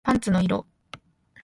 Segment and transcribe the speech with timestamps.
[0.03, 0.65] パンツの色